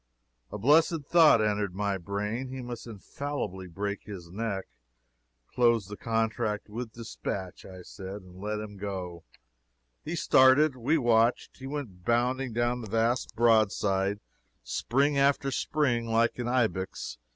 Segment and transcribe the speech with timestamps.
[0.51, 2.49] A blessed thought entered my brain.
[2.49, 4.65] He must infallibly break his neck.
[5.53, 9.23] Close the contract with dispatch, I said, and let him go.
[10.03, 10.75] He started.
[10.75, 11.57] We watched.
[11.57, 14.19] He went bounding down the vast broadside,
[14.63, 17.19] spring after spring, like an ibex.